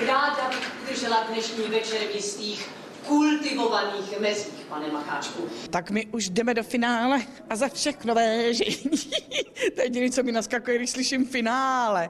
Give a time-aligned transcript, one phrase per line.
[0.00, 2.68] Ráda bych udržela dnešní večer v jistých
[3.42, 5.42] kultivovaných mezích, pane Macháčku.
[5.70, 7.20] Tak my už jdeme do finále
[7.50, 8.90] a za všechno věří.
[9.74, 12.08] to je jediné, co mi naskakuje, když slyším finále.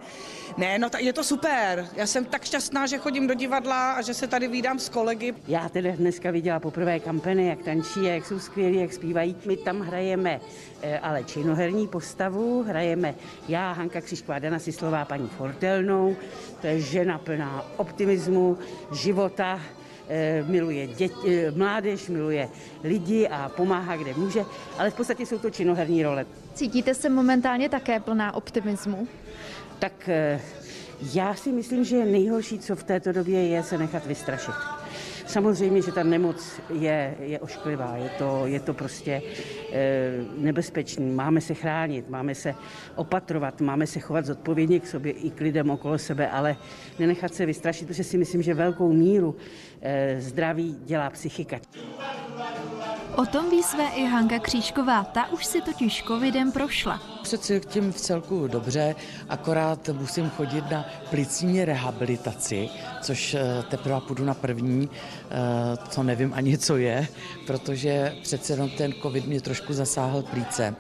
[0.57, 1.89] Ne, no je to super.
[1.97, 5.35] Já jsem tak šťastná, že chodím do divadla a že se tady vídám s kolegy.
[5.49, 9.37] Já tedy dneska viděla poprvé kampeny, jak tančí, jak jsou skvělí, jak zpívají.
[9.47, 10.41] My tam hrajeme
[10.83, 13.15] eh, ale činoherní postavu, hrajeme
[13.49, 16.17] já, Hanka Křišková, Dana Sislová, paní Fortelnou.
[16.61, 18.59] To je žena plná optimismu,
[18.93, 19.61] života,
[20.47, 22.49] miluje děti, eh, mládež, miluje
[22.85, 24.45] lidi a pomáhá, kde může,
[24.79, 26.27] ale v podstatě jsou to činoherní role.
[26.55, 29.09] Cítíte se momentálně také plná optimismu?
[29.79, 30.41] Tak eh,
[31.15, 34.55] já si myslím, že nejhorší, co v této době je, se nechat vystrašit.
[35.33, 39.23] Samozřejmě, že ta nemoc je, je ošklivá, je to, je to prostě
[39.73, 41.11] e, nebezpečný.
[41.11, 42.55] Máme se chránit, máme se
[42.95, 46.57] opatrovat, máme se chovat zodpovědně k sobě i k lidem okolo sebe, ale
[46.99, 49.37] nenechat se vystrašit, protože si myslím, že velkou míru
[49.81, 51.61] e, zdraví dělá psychika.
[53.17, 57.01] O tom ví své i Hanka Křížková, ta už si totiž covidem prošla.
[57.23, 58.95] Se cítím v celku dobře,
[59.29, 62.69] akorát musím chodit na plicní rehabilitaci,
[63.03, 64.89] což eh, teprve půjdu na první,
[65.89, 67.09] co eh, nevím ani co je,
[67.47, 70.75] protože přece jenom ten covid mě trošku zasáhl plíce,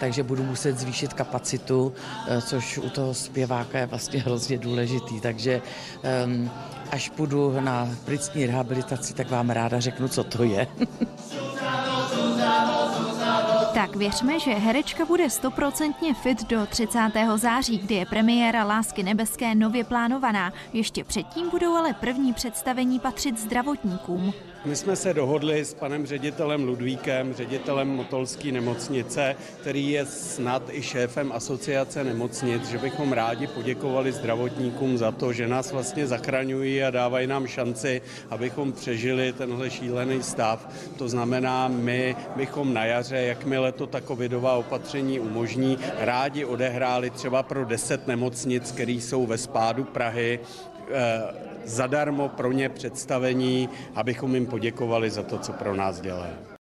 [0.00, 1.92] takže budu muset zvýšit kapacitu,
[2.28, 5.62] eh, což u toho zpěváka je vlastně hrozně důležitý, takže
[6.02, 6.50] ehm,
[6.90, 10.68] až půjdu na plicní rehabilitaci, tak vám ráda řeknu, co to je.
[13.74, 16.98] Tak věřme, že herečka bude stoprocentně fit do 30.
[17.36, 20.52] září, kdy je premiéra Lásky nebeské nově plánovaná.
[20.72, 24.32] Ještě předtím budou ale první představení patřit zdravotníkům.
[24.64, 30.82] My jsme se dohodli s panem ředitelem Ludvíkem, ředitelem Motolské nemocnice, který je snad i
[30.82, 36.90] šéfem asociace nemocnic, že bychom rádi poděkovali zdravotníkům za to, že nás vlastně zachraňují a
[36.90, 40.68] dávají nám šanci, abychom přežili tenhle šílený stav.
[40.96, 47.42] To znamená, my bychom na jaře, jakmile to ta covidová opatření umožní, rádi odehráli třeba
[47.42, 50.40] pro 10 nemocnic, které jsou ve spádu Prahy,
[50.90, 51.22] eh,
[51.64, 56.48] zadarmo pro ně představení, abychom jim poděkovali za to, co pro nás dělají.